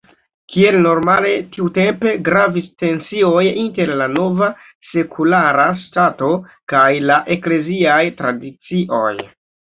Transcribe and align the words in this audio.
Kiel 0.51 0.75
normale 0.83 1.31
tiutempe, 1.55 2.13
gravis 2.29 2.69
tensioj 2.83 3.43
inter 3.63 3.91
la 3.99 4.07
nova 4.13 4.47
sekulara 4.93 5.65
ŝtato 5.83 6.31
kaj 6.73 6.87
la 7.11 7.19
ekleziaj 7.37 7.99
tradicioj. 8.23 9.13